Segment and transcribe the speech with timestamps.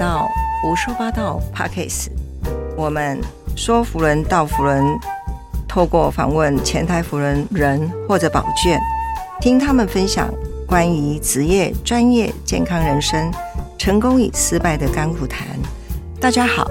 [0.00, 0.26] 到
[0.62, 2.06] 胡说八道 Pockets，
[2.74, 3.20] 我们
[3.54, 4.82] 说福人到福人，
[5.68, 8.80] 透过访问前台福人人或者宝卷，
[9.42, 10.32] 听他们分享
[10.66, 13.30] 关于职业、专业、健康人生、
[13.76, 15.46] 成功与失败的甘苦谈。
[16.18, 16.70] 大家好，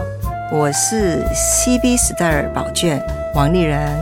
[0.52, 3.00] 我是 CB Star 宝卷
[3.36, 3.96] 王丽人。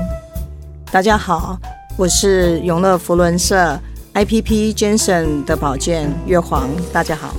[0.90, 1.58] 大家好，
[1.98, 3.78] 我是永乐福伦社
[4.14, 6.70] IPP Jensen 的宝卷月黄。
[6.94, 7.36] 大家好。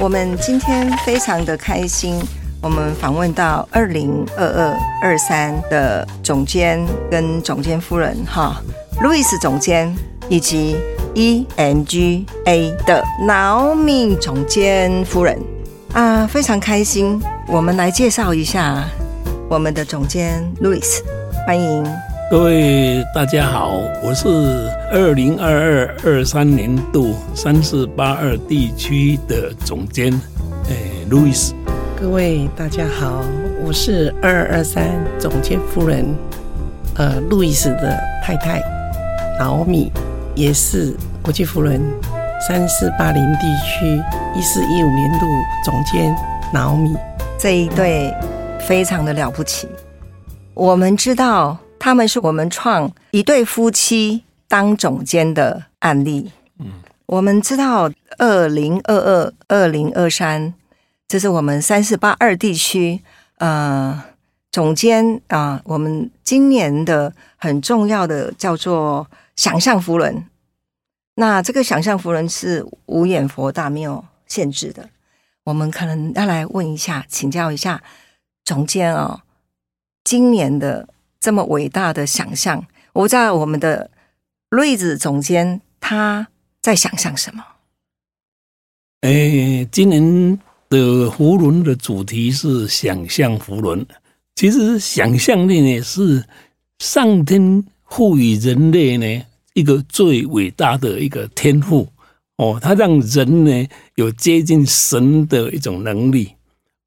[0.00, 2.18] 我们今天非常的开心，
[2.62, 8.62] 我们访问到二零二二二三的总监跟总监夫人哈，
[9.02, 9.94] 路易斯总监
[10.30, 10.78] 以及
[11.14, 15.38] ENGA 的 Naomi 总监夫人
[15.92, 17.20] 啊，非常开心。
[17.46, 18.82] 我们来介绍一下
[19.50, 21.04] 我们的总监路易斯，
[21.46, 22.09] 欢迎。
[22.30, 24.28] 各位大家好，我是
[24.92, 30.12] 二零二二二三年度三四八二地区的总监，
[30.68, 31.54] 诶，路易斯。
[32.00, 33.24] 各位大家好，
[33.66, 36.06] 我是二二二三总监夫人，
[36.94, 38.62] 呃，路易斯的太太，
[39.40, 39.90] 老米，
[40.36, 41.82] 也是国际夫人，
[42.46, 44.00] 三四八零地区
[44.38, 45.26] 一四一五年度
[45.64, 46.14] 总监，
[46.54, 46.94] 老米。
[47.36, 48.14] 这一对
[48.60, 49.66] 非常的了不起，
[50.54, 51.58] 我们知道。
[51.80, 56.30] 他们是我们创一对夫妻当总监的案例。
[56.58, 56.66] 嗯，
[57.06, 60.52] 我们知道二零二二、二零二三，
[61.08, 63.00] 这是我们三四八二地区
[63.38, 64.04] 呃
[64.52, 70.26] 总监啊，我们今年的很重要的叫做想象福轮。
[71.14, 74.90] 那这个想象福轮是无眼佛大庙限制的。
[75.44, 77.82] 我们可能要来问一下，请教一下
[78.44, 79.24] 总监啊，
[80.04, 80.86] 今年的。
[81.20, 83.90] 这么伟大的想象，我知道我们的
[84.48, 86.26] 瑞子总监他
[86.62, 87.44] 在想象什么？
[89.02, 90.38] 哎，今年
[90.70, 93.86] 的福轮的主题是想象福轮。
[94.34, 96.24] 其实想象力呢，是
[96.78, 99.22] 上天赋予人类呢
[99.52, 101.86] 一个最伟大的一个天赋
[102.36, 106.34] 哦，它让人呢有接近神的一种能力。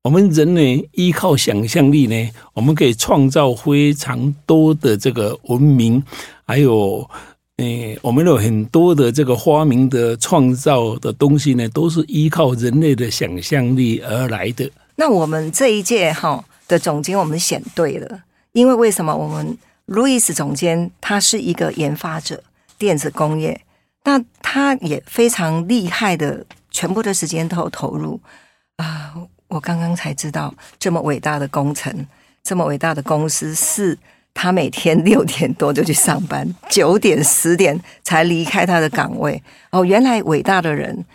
[0.04, 6.04] 我们人呢，依靠想象力呢，我们可以创造非常多的这个文明，
[6.46, 7.10] 还有，
[7.56, 14.70] 诶，我们有很多的这个发明的创造的东西呢，都是依靠人类的想象力而来的。
[14.98, 19.16] 那我们这一届哈的总监，我们选对了，因为为什么？
[19.16, 22.44] 我们路易斯总监他是一个研发者，
[22.78, 23.62] 电子工业，
[24.04, 28.20] 那他也非常厉害的，全部的时间都投入
[28.76, 29.14] 啊。
[29.54, 32.08] 我刚刚才知道，这么伟大的工程，
[32.44, 33.96] 这么伟大的公司，是
[34.34, 39.42] 他每天六点多就去上班， 九点十点才离开他的岗位。
[39.70, 41.06] 哦，原来伟大的人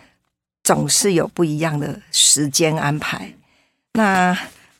[0.63, 3.29] 总是有不一样的时间安排。
[3.93, 4.37] 那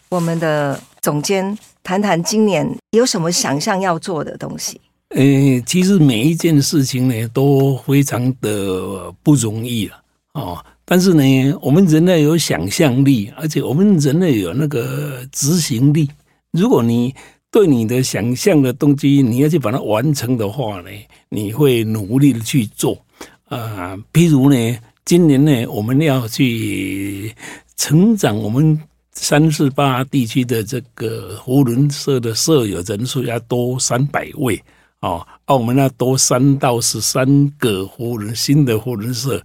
[0.08, 4.80] 我们的总监谈谈今年有什么想象要做的东西？
[5.09, 5.22] 呃，
[5.66, 10.64] 其实每一件事情呢，都非常的不容易了哦。
[10.92, 11.24] 但是呢，
[11.62, 16.10] 我们人类有想象力，而且我们人类有那个执行力。
[16.50, 17.14] 如果你
[17.52, 20.90] 对你的想象的东西，你要去把它完成的话呢，
[21.30, 22.98] 你会努力的去做
[23.46, 23.96] 啊。
[24.12, 27.36] 譬如呢，今年呢，我们要去
[27.76, 28.76] 成长我们
[29.12, 34.60] 三四八地区的这个福伦社的社友人数要多三百位
[35.02, 39.40] 哦，澳门要多三到十三个福伦新的福伦社。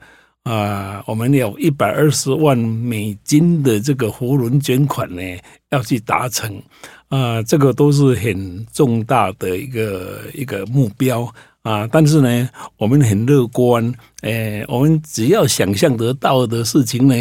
[0.45, 5.23] 啊，我们有一百二十万美金的这个活轮捐款呢，
[5.71, 6.63] 要去达成
[7.09, 11.27] 啊，这个都是很重大的一个一个目标
[11.63, 11.89] 啊。
[11.91, 13.91] 但是呢，我们很乐观，
[14.21, 17.15] 诶，我们只要想象得到的事情呢，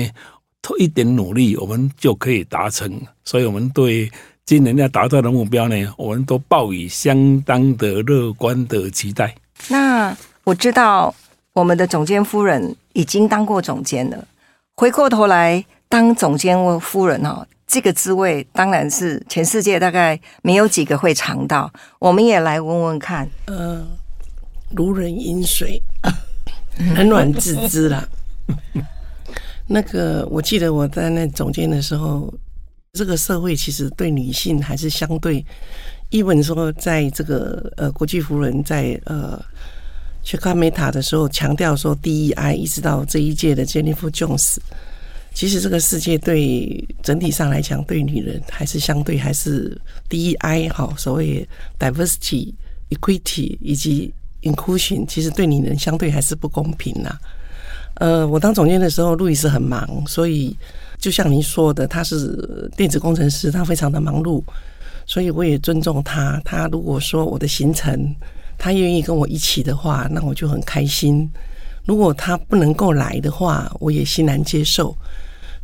[0.62, 2.92] 多一点努力，我们就可以达成。
[3.24, 4.12] 所以，我们对
[4.46, 9.34] 今年要达到的目标呢，我们都抱以相当的乐观的期待。
[9.70, 10.14] 那
[10.44, 11.16] 我知道。
[11.54, 14.28] 我们的总监夫人已经当过总监了，
[14.76, 21.72] 回过头来当总监夫人哦，这个滋味当然是全世界大概没有几个会尝到。
[22.00, 23.86] 我们也来问问看，呃，
[24.72, 25.80] 如人饮水，
[26.96, 28.04] 冷暖自知啦。
[29.68, 32.34] 那个，我记得我在那总监的时候，
[32.94, 35.46] 这个社会其实对女性还是相对，
[36.10, 39.40] 一文说，在这个呃国际夫人在呃。
[40.24, 44.58] 去看美塔的时候，强调说 DEI，一直到这一届的 Jennifer Jones，
[45.34, 49.78] 其实这个世界对整体上来讲，对女人还是相对还是
[50.10, 51.48] DEI 哈，所谓
[51.78, 52.54] diversity、
[52.90, 57.18] equity 以及 inclusion，其实对女人相对还是不公平呐。
[57.96, 60.56] 呃，我当总监的时候，路易斯很忙，所以
[60.98, 64.42] 就像您说的，他是电子工程师，他非常的忙碌，
[65.06, 66.42] 所以我也尊重他。
[66.44, 68.16] 他如果说我的行程，
[68.58, 71.30] 他愿意跟我一起的话，那我就很开心。
[71.86, 74.96] 如果他不能够来的话，我也欣然接受。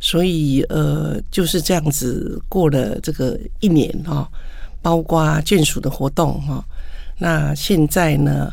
[0.02, 4.26] 所以，呃，就是这样子过了这个一年哈，
[4.80, 6.64] 包括眷属的活动哈。
[7.18, 8.50] 那现在呢，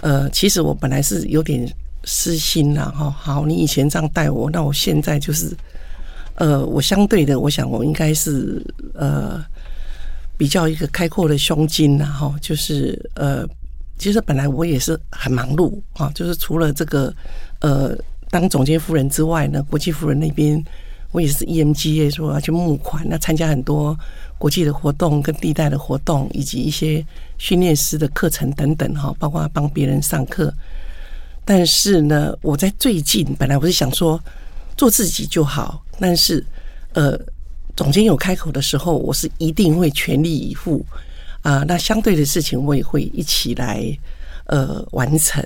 [0.00, 1.70] 呃，其实我本来是有点
[2.04, 3.10] 私心了哈。
[3.10, 5.54] 好，你以前这样带我，那我现在就是，
[6.36, 8.64] 呃，我相对的，我想我应该是
[8.94, 9.44] 呃
[10.38, 12.34] 比较一个开阔的胸襟了哈。
[12.40, 13.46] 就是呃，
[13.98, 17.14] 其实本来我也是很忙碌啊，就是除了这个
[17.60, 17.96] 呃。
[18.30, 20.62] 当总监夫人之外呢，国际夫人那边
[21.12, 23.98] 我也是 EMGA 说要去募款，那参加很多
[24.36, 27.02] 国际的活动跟地带的活动，以及一些
[27.38, 30.52] 训练师的课程等等哈，包括帮别人上课。
[31.46, 34.22] 但是呢，我在最近本来我是想说
[34.76, 36.44] 做自己就好，但是
[36.92, 37.18] 呃，
[37.74, 40.84] 总监有开口的时候，我是一定会全力以赴
[41.42, 41.64] 啊。
[41.66, 43.84] 那相对的事情我也会一起来
[44.46, 45.44] 呃完成。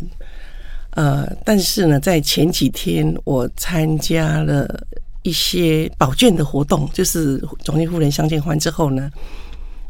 [0.90, 4.86] 呃，但是呢，在前几天我参加了
[5.22, 9.10] 一些保健的活动，就是总监夫人相见欢之后呢，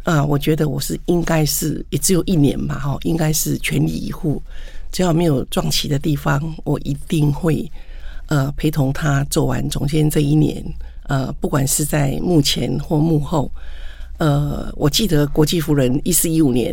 [0.05, 4.41] 啊，我觉得我是应该是也只有一年嘛，哈，应该是全力以赴，
[4.93, 7.69] 只要没有撞期的地方，我一定会
[8.27, 10.65] 呃陪同他做完总监这一年。
[11.09, 13.51] 呃，不管是在幕前或幕后，
[14.23, 16.73] 呃，我记得国际夫人一四一五年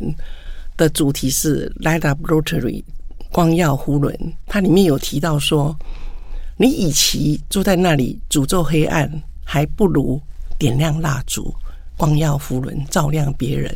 [0.77, 2.83] 的主题是 Light Up Rotary。
[3.31, 4.15] 光耀呼伦，
[4.45, 5.75] 它里面有提到说，
[6.57, 9.11] 你与其坐在那里诅咒黑暗，
[9.43, 10.21] 还不如
[10.59, 11.51] 点亮蜡烛，
[11.97, 13.75] 光耀呼伦，照亮别人。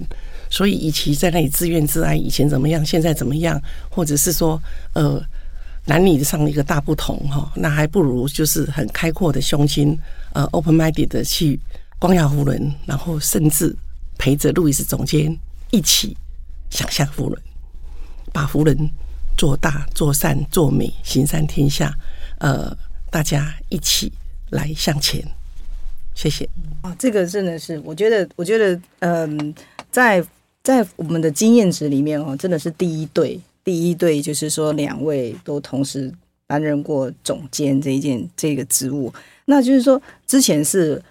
[0.51, 3.59] 所以，与其在那里自怨自艾，以前怎么样，现在怎么样，
[3.89, 4.61] 或者是说，
[4.93, 5.19] 呃，
[5.85, 9.97] 男女上一个大不同哈，那还不如就是很开阔的胸襟，
[10.33, 11.59] 呃，open minded 的去
[12.03, 13.73] 光耀呼伦，然后甚至
[14.17, 15.33] 陪着路易斯总监
[15.71, 16.17] 一起
[16.69, 17.41] 想象夫人，
[18.33, 18.77] 把夫人。
[19.35, 21.91] 做大、做善、做美，行善天下。
[22.39, 22.71] 呃，
[23.09, 24.11] 大家一起
[24.51, 25.25] 来向前。
[26.13, 26.47] 谢谢。
[26.81, 29.55] 啊，这个真的是，我觉得，我觉得，嗯，
[29.89, 30.23] 在
[30.61, 36.13] 在我们的经验值里面哦，真的是第一对，第一对就是说两位都同时
[36.45, 39.11] 担任过总监这一件这个职务。
[39.45, 41.01] 那就是说，之前是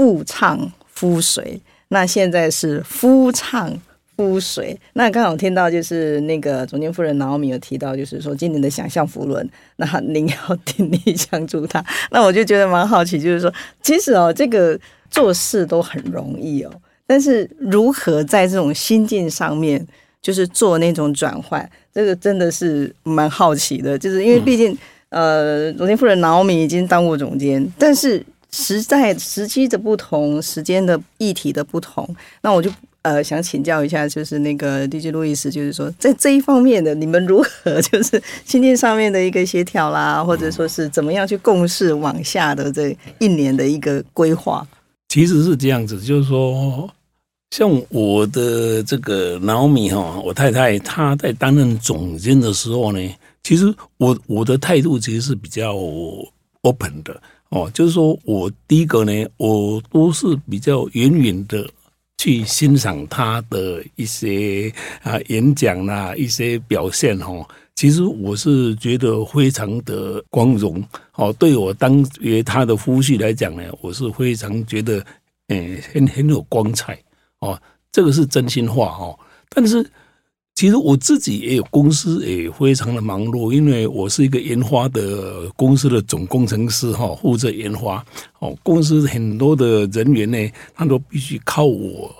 [0.00, 3.78] 夫唱夫随，那现在是夫唱。
[4.16, 11.82] 夫随，那刚好听到就是那个总监夫人劳米有提到，就是说今年的想象福轮，那您要鼎力相助他。
[12.10, 13.50] 那我就觉得蛮好奇，就是说，
[13.82, 14.78] 其实哦，这个
[15.10, 16.70] 做事都很容易哦，
[17.06, 19.86] 但是如何在这种心境上面，
[20.20, 23.98] 就是做那种转换，这个真的是蛮好奇的。
[23.98, 24.76] 就是因为毕竟，
[25.08, 32.70] 呃，总监夫人劳米已经当过总监，但是实在时机的不同，时间的议题的不同，那我就。
[33.02, 44.68] 呃，想请教一下，就是那个 DJ 路易斯，就是说在这一方面的，你们如何就是心境上面的一个协调啦，或者说是怎么样去共事往下的这一年的一个规划？
[45.08, 46.90] 其实是这样子，就是说，
[47.52, 53.00] 像我的这个老米哈，我太太她在担任总监的时候呢，
[53.42, 55.74] 其实我我的态度其实是比较
[56.60, 57.18] open 的
[57.50, 61.68] 哦，就是说我第一个呢，我都是比较远远的。
[62.22, 64.70] 去欣赏他的一些
[65.02, 71.32] 啊演讲啦，一些表现哈，其实我是觉得非常的光荣哦。
[71.38, 75.02] 对我当为他的夫婿来讲呢，我是非常觉得
[75.48, 77.02] 嗯很很有光彩
[77.38, 77.58] 哦。
[77.90, 79.18] 这个是真心话哈。
[79.48, 79.90] 但是
[80.60, 88.04] 其实我自己也有公司也非常的忙碌，因为我是一个研发的公司的总工程师哈，负责研发
[88.40, 88.54] 哦。
[88.62, 90.36] 公司很多的人员呢，
[90.74, 92.14] 他都必须靠我。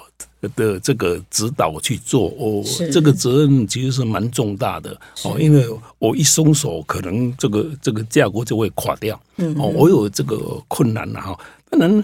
[0.56, 5.68] 的这个指导去做，哦，这个责任其实是蛮重大的哦，因为
[5.98, 9.20] 我一松手，可能这个这个架构就会垮掉。
[9.36, 11.38] 嗯，哦，我有这个困难了哈。
[11.68, 12.02] 当然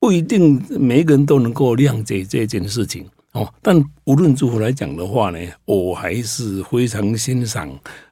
[0.00, 7.68] 不一定每一个人都能够谅解这件事情哦，但无论如何来讲的话呢，我还是非常欣赏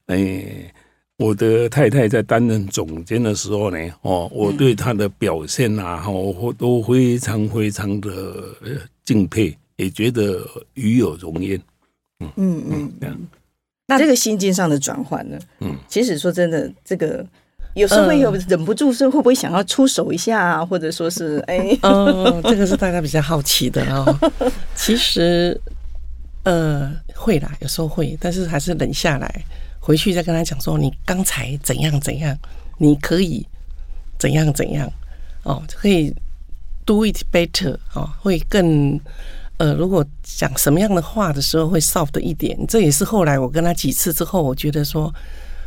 [0.07, 0.71] 诶，
[1.17, 8.11] 我的太太在担任总监的时候呢，哦，我对她的表现啊，哈，我都非常非常的
[9.05, 9.57] 敬佩。
[9.77, 11.61] 也觉得与有荣焉，
[12.21, 13.19] 嗯嗯嗯，这样。
[13.89, 15.37] 那这个心境上的转换呢？
[15.59, 17.27] 嗯，其实说真的，这个
[17.75, 20.65] 有时候会有忍不住，是会不会想要出手一下啊？
[20.65, 24.17] 或者说是，哎，嗯，这个是大家比较好奇的哦。
[24.77, 25.61] 其实，
[26.45, 29.45] 呃，会啦，有时候会，但是还是忍下来，
[29.81, 32.37] 回去再跟他讲说，你刚才怎样怎样，
[32.79, 33.47] 你可以
[34.19, 34.91] 怎样怎样
[35.43, 36.15] 哦，可以
[36.85, 38.99] do it better 哦，会更
[39.57, 42.57] 呃，如果讲什么样的话的时候会 soft 一点。
[42.69, 45.13] 这也是后来我跟他几次之后，我觉得说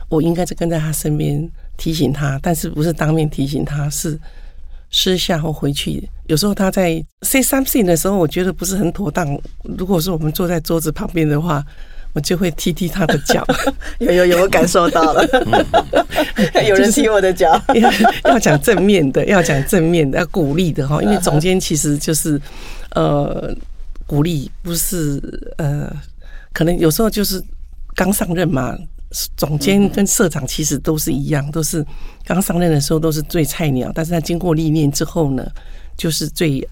[0.10, 4.20] 我应该是跟在他身边提醒他，但是不是当面提醒他，是
[4.92, 6.10] 私下或回去。
[6.26, 9.40] 有时候他在 say something 的时候，我觉得不是很妥当。
[9.78, 11.64] 如果说我们坐在桌子旁边的话。
[12.14, 13.46] 我就会踢踢他的脚，
[14.00, 15.24] 有有有，我感受到了，
[16.68, 17.62] 有人踢我的脚。
[17.76, 17.92] 要
[18.32, 21.00] 要讲正面的，要讲正面的，要鼓励的哈。
[21.04, 22.42] 因为总监其实就是
[22.96, 23.54] 呃
[24.08, 25.22] 鼓励，不是
[25.58, 25.96] 呃，
[26.54, 27.44] 可能有时候就是
[27.94, 28.76] 刚上任嘛。
[29.36, 31.86] 总监跟社长其实都是一样，都是
[32.26, 35.46] 刚上任的时候都是最菜鸟，但是他经过历练之后呢，
[35.96, 36.68] 就是最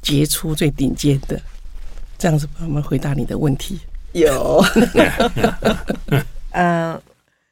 [0.00, 1.40] 杰出、最顶尖的。
[2.18, 3.78] 这样子，我们回答你的问题。
[4.12, 4.64] 有，
[6.50, 6.98] 呃，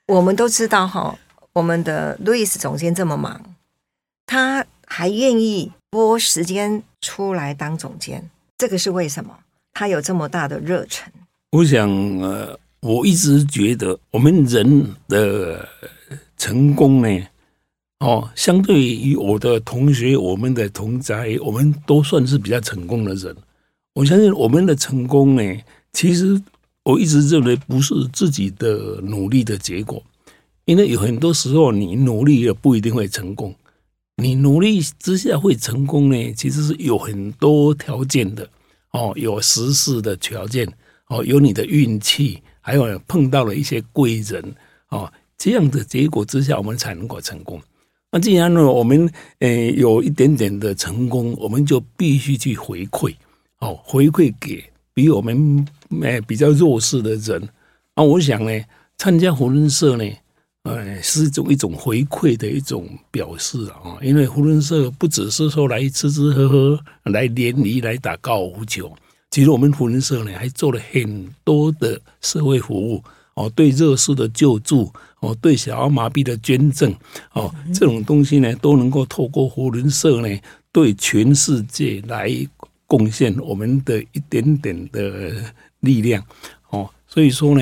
[0.07, 1.15] 我们都知道哈，
[1.53, 3.39] 我们的路易斯总监这么忙，
[4.25, 9.37] 他还愿意拨时间出来当总监，这个是为什么？
[9.75, 11.13] 他有这么大的热忱。
[11.51, 11.87] 我想，
[12.21, 15.67] 呃，我一直觉得我们人的
[16.37, 17.27] 成功呢，
[18.01, 23.35] 哦，相对于我的同学、我们的同在，我们都算是比较成功的人。
[23.95, 25.43] 我相信我们的成功呢，
[25.93, 26.41] 其实。
[26.87, 30.03] 我一直认为不是自己的努力的结果，
[30.67, 33.55] 因为有很多时候你努力也不一定会成功。
[34.17, 38.47] 你努力之下会成功呢，其实是有很多条件的
[38.91, 40.71] 哦，有时事的条件
[41.09, 44.43] 哦，有你的运气，还有碰到了一些贵人
[44.89, 47.61] 哦，这样的结果之下，我们才能够成功。
[48.11, 49.07] 那既然呢，我们
[49.41, 53.15] 呃有一点点的成功，我们就必须去回馈
[53.59, 55.67] 哦，回馈给比我们。
[56.03, 57.49] 哎，比较弱势的人
[57.95, 58.65] 啊，我想呢，
[58.97, 60.05] 参加胡润社呢，
[60.65, 63.99] 呃，是一种一种回馈的一种表示啊。
[64.03, 68.93] 因为胡润社不只是说来吃吃喝喝、来联谊、来打高尔夫球，
[69.35, 73.03] 其实我们胡仁社呢，还做了很多的社会服务
[73.35, 76.95] 哦，对弱势的救助哦，对小儿麻痹的捐赠
[77.33, 80.39] 哦，这种东西呢，都能够透过胡仁社呢，
[80.71, 82.31] 对全世界来
[82.87, 85.03] 贡献我们的一点点的。
[85.81, 86.25] 力量
[86.71, 87.61] 哦，所以说呢，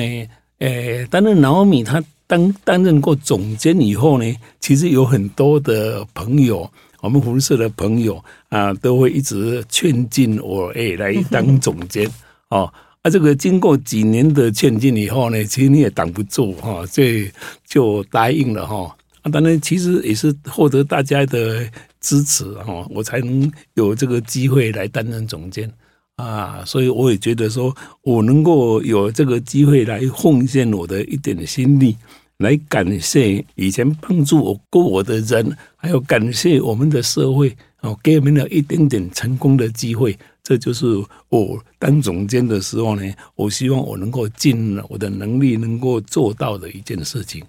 [0.59, 6.71] 诶，担任老米他当担任过总监以后呢，其实有很多的朋友，
[7.03, 12.09] 我们胡社的朋友啊，都会一直劝进我，诶，来当总监
[12.49, 12.71] 哦。
[13.01, 17.29] 啊，这个经过几年的劝进以后呢，其实你也挡不住哈，所以
[17.67, 18.95] 就答应了哈。
[19.21, 21.69] 啊，当然，其实也是获得大家的
[21.99, 25.69] 支持哈，我才能有这个机会来担任总监。
[26.15, 31.97] 啊，所以我也觉得说，我能够有这个机会来奉献我的一点心力，
[32.43, 40.15] 来感谢以前帮助我过我的人，还有感谢我们的社会，哦，给我们了一点点成功的机会。
[40.43, 40.85] 这就是
[41.29, 47.43] 我当总监的时候呢，我希望我能够尽我的能力能够做到的一件事情，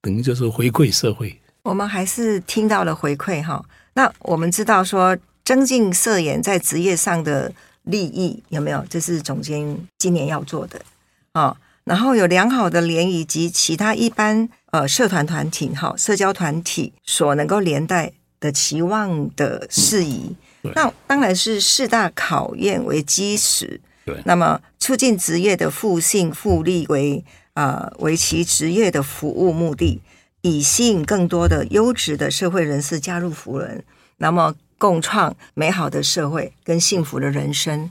[0.00, 1.38] 等于就是回馈社会。
[1.62, 3.62] 我们还是听到了回馈哈。
[3.92, 7.52] 那我们知道说，增进摄影在职业上的。
[7.86, 8.84] 利益有没有？
[8.90, 10.82] 这是总监今年要做的
[11.30, 11.56] 啊。
[11.86, 20.36] 然后有良好的联谊及其他一般呃社团团体哈社交团体所能够连带的期望的事宜。
[20.74, 23.80] 那当然是四大考验为基石。
[24.04, 24.20] 对。
[24.26, 27.24] 那么促进职业的复性复利为
[27.54, 30.02] 啊为其职业的服务目的，
[30.42, 33.82] 以吸引更多的优质的社会人士加入福人。
[34.18, 34.54] 那么。
[34.78, 37.90] 共创美好的社会跟幸福的人生。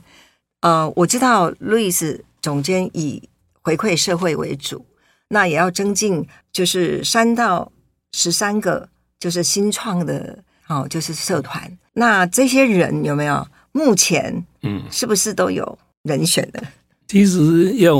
[0.60, 3.28] 呃，我知道路易斯总监以
[3.66, 4.86] 回馈社会为主，
[5.26, 7.72] 那也要增进，就是三到
[8.12, 11.76] 十三个就是新创的哦，就是社团。
[11.92, 13.44] 那这些人有没有？
[13.72, 16.62] 目前嗯，是不是都有人选的？
[17.08, 17.96] 其实要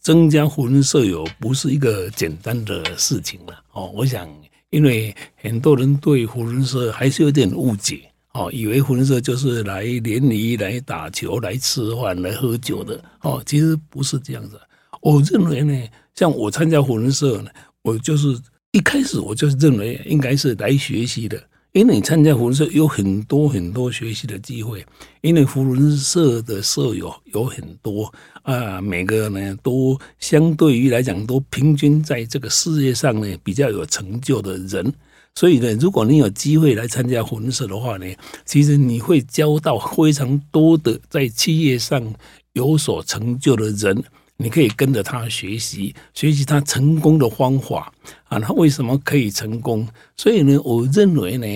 [0.00, 3.90] 增加福人社友，不是一个简单的事情了哦。
[3.94, 4.28] 我想，
[4.68, 8.02] 因为很多人对福人社还是有点误解。
[8.32, 14.60] 哦，以为婚社就是来联谊、来打球、来吃饭、来喝酒的哦，其实不是这样子。
[15.00, 17.50] 我认为呢，像我参加婚社呢，
[17.82, 18.38] 我就是
[18.72, 21.42] 一开始我就是认为应该是来学习的，
[21.72, 24.84] 因为你参加婚社有很多很多学习的机会，
[25.22, 34.92] 因为婚社的舍友有很多啊，每个呢都相对于来讲都平均在这个事业上呢比较有成就的人。
[35.36, 38.06] 所以呢，如果你有机会来参加婚社的话呢，
[38.44, 42.14] 其实你会交到非常多的在企业上
[42.52, 44.02] 有所成就的人，
[44.42, 47.92] 你可以跟着他学习，学习他成功的方法
[48.24, 49.86] 啊，他为什么可以成功？
[50.16, 51.46] 所以呢，我认为呢，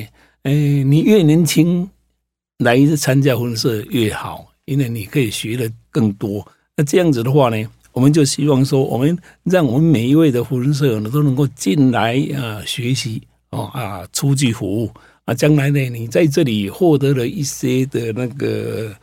[0.42, 1.88] 哎，你越年轻
[2.58, 6.46] 来参加婚社越好，因为你可以学的更多。
[6.76, 14.90] 那这样子的话呢，我们就希望说，我们让我们每一位的婚社呢都能够进来啊学习哦啊，出去服务
[15.24, 18.94] 啊，将来呢，你在这里获得了一些的那个。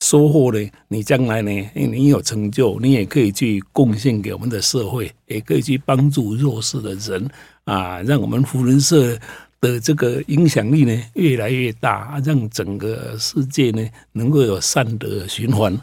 [0.00, 0.70] 收获呢？
[0.88, 1.70] 你将来呢？
[1.74, 7.30] 你有成就，你也可以去贡献给我们的社会，也可以去帮助弱势的人
[7.64, 8.00] 啊！
[8.02, 9.18] 让我们福人社
[9.60, 15.78] 的这个影响力呢越来越大，让整个世界呢能够有善的循环。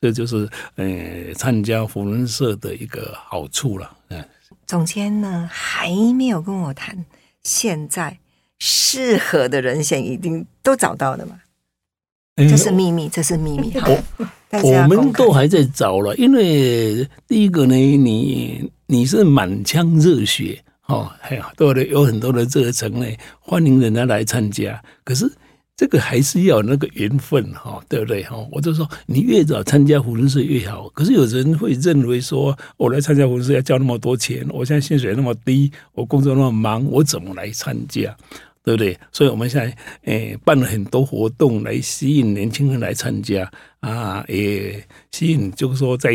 [0.00, 3.96] 这就是呃参加福人社的一个好处了。
[4.08, 4.24] 嗯，
[4.66, 7.04] 总监呢还没有跟我谈，
[7.42, 8.18] 现在
[8.58, 11.40] 适合的人选一定都找到了吗？
[12.48, 13.72] 这是秘密，这是秘密。
[13.78, 13.90] 好，
[14.62, 23.06] 我们都还在找了，因为第一个呢，你你是满腔热血，哦，还有多的有很多的热忱呢，
[23.38, 24.82] 欢迎人家来参加。
[25.04, 25.30] 可是
[25.76, 28.22] 这个还是要那个缘分，哈，对不对？
[28.24, 30.88] 哈，我就说你越早参加福人社越好。
[30.90, 38.14] 可是有人会认为说，我来参加福人社要交那么多钱，我现在薪水那么低，我工作那么忙，我怎么来参加？
[38.62, 38.98] 对不对？
[39.10, 43.50] 所以我们现在诶办了很多活动来吸引年轻人来参加
[43.80, 46.10] 啊，也吸引就是说在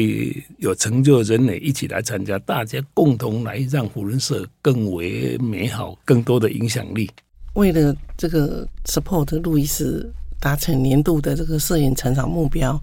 [0.60, 7.10] 有成就的人呢一起来参加，大家共同来让福人社更为美好，更多的影响力。
[7.56, 12.80] 为了这个 support 路易斯达成年度的这个摄影成长目标，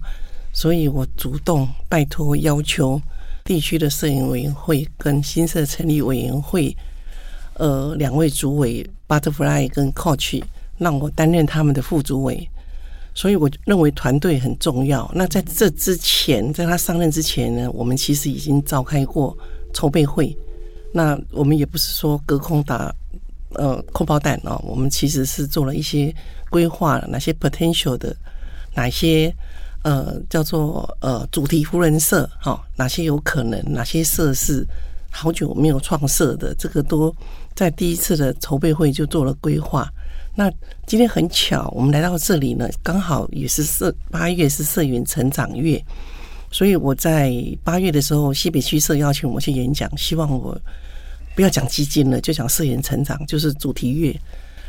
[0.51, 3.01] 所以我主动拜托要求
[3.45, 6.75] 地区的摄影委员会跟新社成立委员会。
[7.55, 10.41] 呃，两位主委 Butterfly 跟 Coach
[10.77, 12.49] 让我担任他们的副主委，
[13.13, 15.09] 所以我认为团队很重要。
[15.13, 19.37] 那在这之前，在他上任之前呢，我们其实已经召开过
[19.71, 20.35] 筹备会。
[20.91, 22.93] 那我们也不是说隔空打
[23.51, 26.13] 呃空包弹哦，我们其实是做了一些
[26.49, 28.15] 规划，哪些 potential 的，
[28.75, 29.31] 哪些
[29.83, 34.65] 呃叫做呃主题夫人社哈，哪些有可能，哪些设施
[35.11, 37.15] 好久没有创设的，这个都。
[37.55, 39.87] 在第一次的筹备会就做了规划。
[40.35, 40.51] 那
[40.87, 45.79] 今天很巧，我们来到这里呢，刚好也是社八月是社员成长月，
[46.49, 47.31] 所以我在
[47.63, 50.59] 八月的时候，西北区社邀请我去演讲，希望我
[51.35, 54.19] 不要讲基金了，就讲社员成长，就是主题月。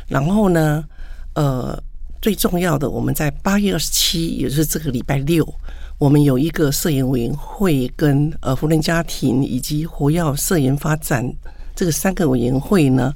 [0.07, 0.85] 然后呢，
[1.33, 1.75] 呃，
[2.21, 5.51] 最重要的，我们在八月二十七，也就是这个礼拜六，
[5.97, 11.27] 我们有一个摄影委员会跟呃福人家庭以及活跃摄影发展。
[11.75, 13.13] 这个三个委员会呢，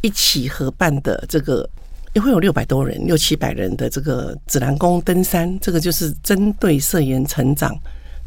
[0.00, 1.68] 一起合办的这个
[2.14, 7.76] 也会有六百多人、六七百人的这个指南宫登山，这个就是针对社员成长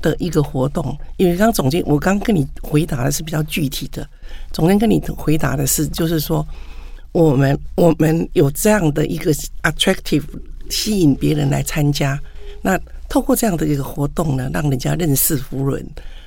[0.02, 0.96] 的一个活动。
[1.18, 4.08] 因为刚总监，我刚跟你回答的是比较具体的，
[4.52, 6.46] 总监跟你回答的是，就是说
[7.14, 10.24] 我们我们有这样的一个 attractive
[10.70, 12.20] 吸引别人来参加，
[12.62, 15.84] 那透过这样的一个活动呢，让人家认识夫人，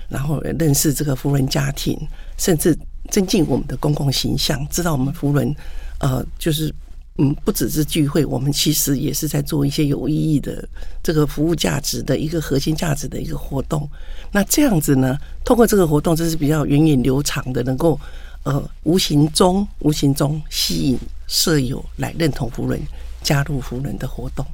[0.08, 1.96] 然后认识这个夫人家庭，
[2.38, 2.76] 甚至。
[3.10, 5.54] 增进我们的公共形象，知道我们福伦，
[5.98, 6.72] 呃，就是
[7.18, 10.66] 嗯，不只是聚会，我们其实也是在做一些有意义的
[11.02, 13.88] 这个服务价值的一个核心价值的一个活动。
[14.30, 18.00] 那这样子呢，通过这个活动，这是比较源远流长的，能够
[18.44, 22.80] 呃，无形中无形中吸引舍友来认同福伦，
[23.22, 24.46] 加入福伦的活动。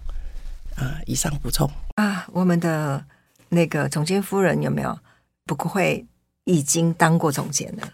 [0.75, 3.05] 啊，以上补充啊，我们的
[3.49, 4.99] 那个总监夫人有没有？
[5.47, 6.07] 不会
[6.45, 7.89] 已经当过总监了。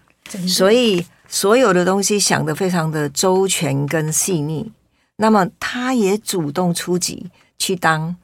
[0.49, 4.73] 所以所有的东西想的非常的周全跟细腻，
[5.17, 8.17] 那么他也主动出击去当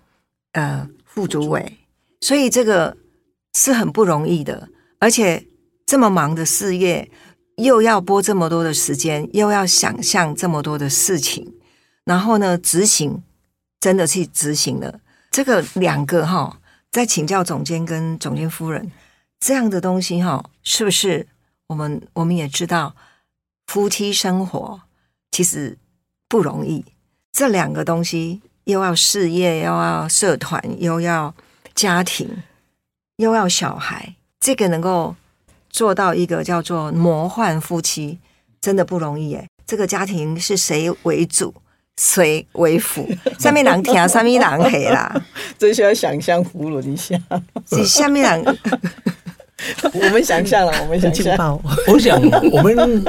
[0.53, 1.79] 呃副主委，
[2.21, 2.97] 所以这个
[3.55, 5.47] 是很不容易的，而且
[5.87, 7.11] 这么忙的事业，
[7.57, 11.53] 又要播这么多的时间，又要想象这么多的事情，
[12.05, 13.23] 然后呢执行，
[13.79, 16.59] 真的去执行了这个两个哈，
[16.91, 18.91] 在请教总监跟总监夫人
[19.39, 21.27] 这样的东西哈，是不是？
[21.71, 22.97] 我们我们也知道，
[23.69, 24.81] 夫妻生活
[25.31, 25.79] 其实
[26.29, 26.85] 不容易。
[27.33, 31.33] 这两个东西又要事业，又要社团，又要
[31.77, 32.43] 家庭，
[33.19, 35.15] 又要小孩，这个能够
[35.71, 38.19] 做到一个叫做魔幻夫妻，
[38.61, 39.47] 真的不容易耶。
[39.65, 41.55] 这个家庭是谁为主，
[41.99, 43.09] 谁为辅？
[43.39, 45.25] 下面两条，下面两黑啦，
[45.57, 47.17] 真需要想象俘虏一下。
[47.69, 48.57] 是下面两。
[49.93, 51.61] 我们想象了， 我们想象。
[51.89, 52.21] 我想，
[52.53, 53.05] 我们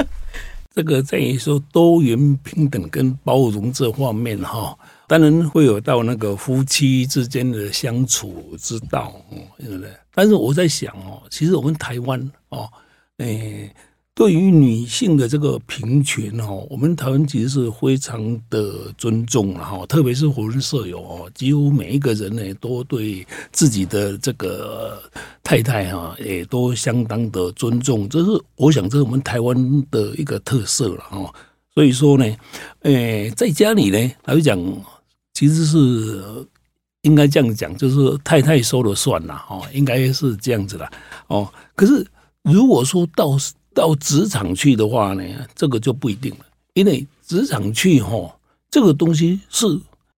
[0.74, 9.14] 这个在于说多元平等跟包容这方面哈，当然会有到那个夫妻之间的相处之道，
[9.58, 9.90] 对不对？
[10.14, 12.68] 但是我在想哦，其实我们台湾哦，
[13.18, 13.70] 诶。
[14.14, 25.02] 对于女性的这个平权哦，我们台湾其实是非常的尊重了哈，特别是我们舍友哦，几乎每一个人呢都对自己的这个
[25.42, 29.56] 太太哈，也都相当的尊重，这是我想这是我们台湾
[29.90, 31.34] 的一个特色了哈。
[31.74, 32.36] 所以说呢，
[32.82, 34.58] 诶，在家里呢来讲，
[35.32, 36.22] 其实是
[37.00, 40.86] 应该这样讲，就是太太说了算了哦，应该是这样子的
[41.28, 41.50] 哦。
[41.74, 42.06] 可是
[42.42, 43.38] 如果说到
[43.74, 48.34] 到职场去的话呢，这个就不一定了，因为职场去哈，
[48.70, 49.66] 这个东西是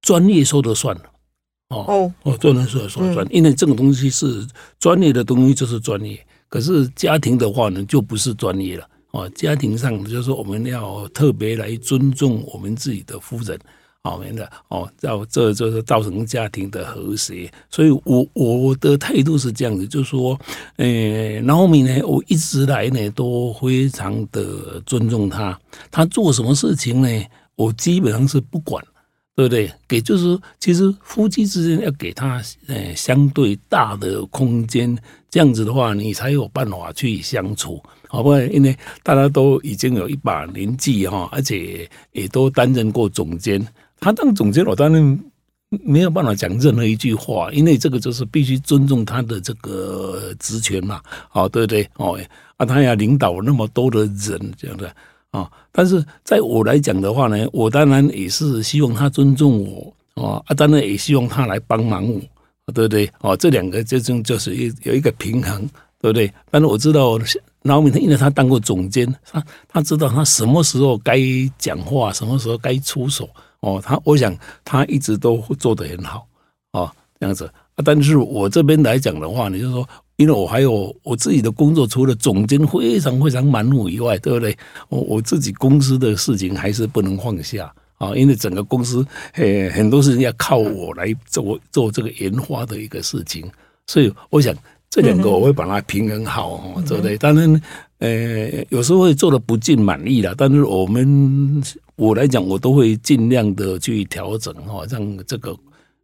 [0.03, 1.03] 专业说的算了，
[1.71, 4.47] 哦哦，专业说了说算，因为这个东西是
[4.79, 13.59] 专业的东西就是专业，可是家庭的话呢，就不是专业了，哦，家庭上就是我们要特别来尊重我们自己的夫人。
[14.07, 20.39] 好，明的哦，造这就是造成家庭的和谐，所以我我的态度是这样子，就是说，
[20.77, 20.87] 呃，
[21.41, 25.59] 然后呢，我一直来呢都非常的尊重他，
[25.91, 27.09] 他做什么事情呢，
[27.57, 28.85] 我基本上是不管，
[29.35, 29.73] 对不对？
[29.89, 34.95] 给就是其实夫妻之间要给他呃相对大的空间，
[35.31, 38.37] 这样子的话，你才有办法去相处，好不？
[38.53, 43.67] 因为大家都已经有一把年纪哈，而且也都担任过总监。
[44.01, 45.21] 他当总监，我当然
[45.71, 51.01] 没有办法讲任何一句话，因为这个就是必须尊重他的这个职权嘛，
[51.33, 51.89] 哦，对不对？
[51.97, 52.21] 哦，
[52.57, 54.95] 啊，他要领导那么多的人，这样的
[55.31, 55.51] 啊。
[55.73, 62.21] 但是在我来讲的话呢，我当然也是希望他尊重我，哦，啊，当然也希望他来帮忙我，
[62.73, 63.11] 对不对？
[63.21, 65.61] 哦，这两个这种就是一有一个平衡，
[66.01, 66.33] 对不对？
[66.51, 67.19] 但是我知道，
[67.63, 71.19] 老米他因为他当过总监，他他知道他什么时候该
[71.59, 73.29] 讲话，什么时候该出手。
[73.65, 76.27] 哦，他我想他一直都做得很好，
[76.73, 77.81] 哦，这样子啊。
[77.83, 84.55] 但是我这边来讲的话，你就说，因为我还有我自己的工作，除了总监非常非常忙碌以外，对不对？
[84.91, 93.51] 我我自己公司的事情还是不能放下啊，因为整个公司呃很多事情要靠我来做做这个研发的一个事情，
[93.87, 94.55] 所以我想
[94.91, 97.17] 这两个我会把它平衡好，对不对？
[97.17, 97.63] 当然，
[98.01, 101.63] 呃，有时候会做的不尽满意了，但是我们。
[101.97, 105.57] 我来讲，我都会尽量的去调整哈，让这个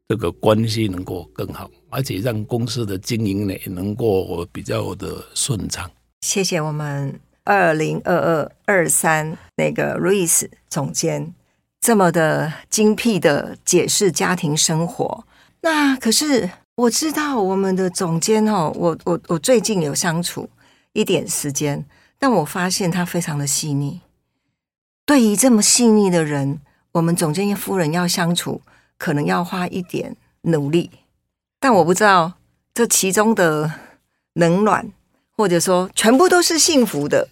[0.08, 5.90] 这个关系能够更好，而且让公司的经营呢能够比较的顺畅。
[6.20, 11.34] 谢谢我们二零二二二三那个 Louis 总监
[11.80, 15.24] 这么的精辟的解释家庭生活。
[15.60, 20.48] 那可是我知道我们的总监哦，我我我最近有相处
[20.92, 21.84] 一点时间，
[22.18, 24.00] 但我发现他非常的细腻。
[25.10, 26.60] 对于这么细腻的人，
[26.92, 28.62] 我们总监夫人要相处，
[28.96, 30.88] 可能要花一点努力。
[31.58, 32.34] 但我不知道
[32.72, 33.68] 这其中的
[34.34, 34.88] 冷暖，
[35.36, 37.26] 或者说全部都是幸福的。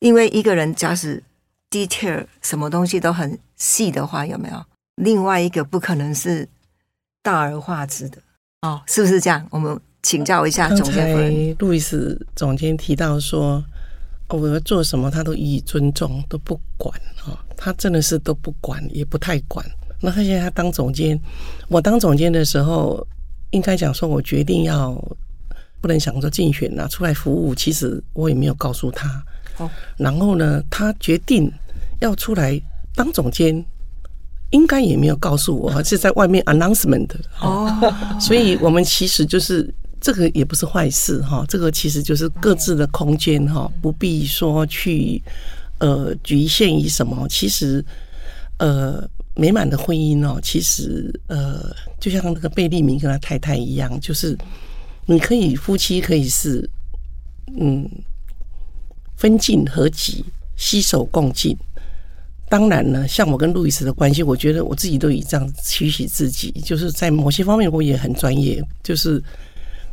[0.00, 1.22] 因为一个人假使
[1.70, 4.62] detail 什么东西都很细的话，有没有？
[4.96, 6.46] 另外一个不可能是
[7.22, 8.18] 大而化之的
[8.60, 9.46] 哦，是不是这样？
[9.48, 11.56] 我们请教一下总监夫人。
[11.60, 13.64] 路易斯总监提到说。
[14.36, 16.92] 我要做什么，他都予以尊重，都不管
[17.24, 17.38] 啊。
[17.56, 19.64] 他真的是都不管，也不太管。
[20.00, 21.18] 那他现在他当总监，
[21.68, 23.06] 我当总监的时候，
[23.50, 24.92] 应该讲说，我决定要
[25.80, 27.54] 不能想说竞选啊，出来服务。
[27.54, 29.24] 其实我也没有告诉他。
[29.58, 29.70] 哦。
[29.96, 31.50] 然后呢，他决定
[32.00, 32.60] 要出来
[32.94, 33.64] 当总监，
[34.50, 37.08] 应该也没有告诉我，是在外面 announcement
[37.40, 37.70] 哦。
[38.20, 39.72] 所以我们其实就是。
[40.02, 45.22] 这个也不是坏事哈，这个其实就是各自的空间哈，不必说去
[45.78, 47.24] 呃局限于什么。
[47.28, 47.82] 其实
[48.58, 54.36] 呃美满的婚姻哦，其实呃就像那个贝利明跟他太太一样，就是
[55.06, 56.68] 你可以夫妻可以是
[57.60, 57.88] 嗯
[59.16, 60.24] 分进合集，
[60.56, 61.56] 携手共进。
[62.50, 69.22] 当然呢，像我跟路易斯的关系，我觉得我自己都以这样取许自己，就是在某些方面我也很专业，就是。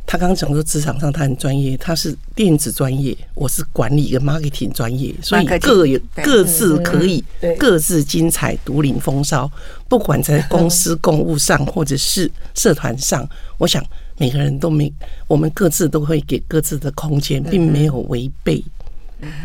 [0.06, 7.24] 他刚刚讲说职场上他很专业，他是电子专业，我是管理跟 marketing 专业，所以各有各自可以
[7.56, 9.48] 各自精彩独领风骚。
[9.88, 13.84] 不管在公司公务上或者是社团上，我想
[14.18, 14.92] 每个人都没，
[15.28, 18.64] 我们各自都会给各自的空间，并没有违背。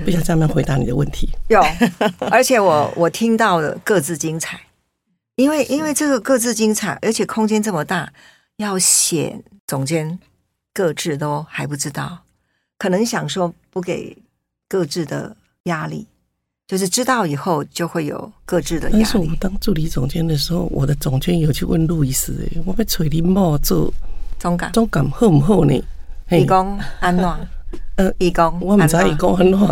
[0.03, 1.29] 不想这样回答你的问题。
[1.49, 1.61] 有，
[2.31, 4.59] 而且我 我听到了各自精彩，
[5.35, 8.11] 因为因为这个各自精彩，而且空间这么大，
[8.57, 10.17] 要选总监。
[10.75, 12.19] 各自都还不知道，
[12.77, 14.15] 可能想说不给
[14.67, 15.33] 各自的
[15.63, 16.05] 压力，
[16.67, 19.03] 就是知道以后就会有各自的压力。
[19.03, 23.89] 但是我当助理总监的时候，我的总监有去问路易斯，诶，我要找你某做
[24.37, 25.81] 总感，总感好唔好呢？
[26.27, 26.41] 嘿。
[26.41, 27.39] 义工安暖，
[27.95, 29.63] 呃义工， 我们在义工很暖，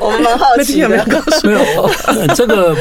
[0.00, 2.74] 我们蛮好奇 那天有没有的，告诉没有这个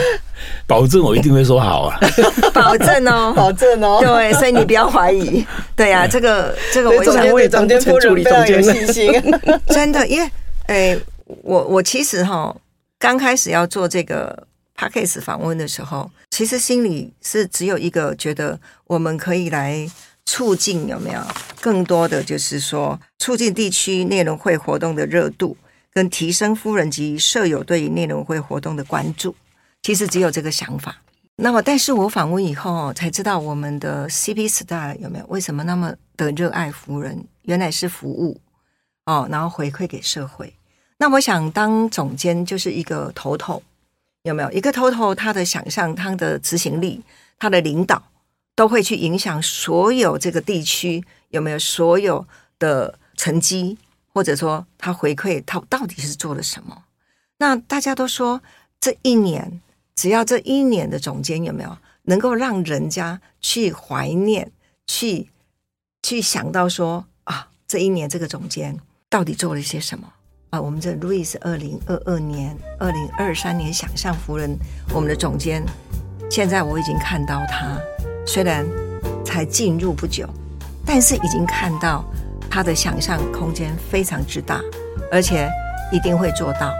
[0.68, 1.98] 保证我一定会说好啊。
[2.54, 4.00] 保证哦，保证哦。
[4.02, 5.44] 对，所以你不要怀疑。
[5.76, 9.12] 对呀、这个这个我想对总监我也对总监夫人非常有信心。
[9.74, 10.30] 真的，因为
[10.68, 11.00] 诶、
[11.44, 12.54] 我我其实哈，
[13.00, 19.90] 刚开始要做这个 p a c k a g e 访问的时候，其实心里是只有一个觉得我们可以来
[20.26, 21.22] 促进有没有
[21.62, 25.56] 更多的，就是说促进地区内容会活动的热度，
[25.94, 29.34] 跟提升夫人及舍友对于内容会活动的关注。
[29.82, 31.02] 其实只有这个想法。
[31.38, 37.26] 那么，但是我访问以后才知道，我们的 CP Star 有没有为什么那么的热爱夫人？
[37.44, 38.42] 原来是服务
[39.06, 40.54] 哦，然后回馈给社会。
[40.98, 43.62] 那我想当总监就是一个头头，
[44.24, 45.14] 有没有一个头头？
[45.14, 47.04] 他的想象、他的执行力、
[47.38, 48.02] 他的领导，
[48.56, 52.26] 都会去影响所有这个地区有没有所有
[52.58, 53.78] 的成绩，
[54.12, 56.84] 或者说他回馈他到底是做了什么？
[57.38, 58.42] 那大家都说
[58.80, 59.62] 这一年，
[59.98, 64.52] 只要这一年的总监有没有能够让人家去怀念、
[64.86, 65.32] 去
[66.04, 68.78] 去想到说啊，这一年这个总监
[69.10, 70.08] 到底做了些什么？
[70.52, 74.56] 啊，我们这 Louis 二零二二年、二零二三年想象夫人，
[74.94, 75.66] 我们的总监，
[76.30, 77.76] 现在我已经看到他，
[78.26, 78.66] 虽然
[79.26, 80.30] 才进入不久，
[80.86, 82.06] 但是已经看到
[82.52, 84.62] 他的想象空间非常之大，
[85.12, 85.50] 而且
[85.92, 86.72] 一定会做到，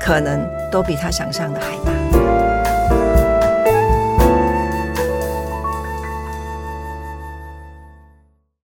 [0.00, 2.09] 可能都比他想象的还大。